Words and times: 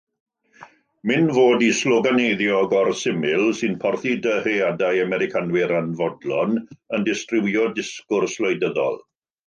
Myn 1.11 1.27
fod 1.35 1.65
eu 1.67 1.75
sloganeiddio 1.81 2.63
gor-syml 2.71 3.45
sy'n 3.59 3.77
porthi 3.85 4.15
dyheadau 4.25 5.05
Americanwyr 5.05 5.77
anfodlon 5.85 6.61
yn 6.97 7.11
distrywio 7.13 7.73
disgẃrs 7.81 8.41
wleidyddol. 8.45 9.03